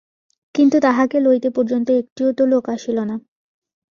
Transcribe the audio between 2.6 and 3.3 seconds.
আসিল না!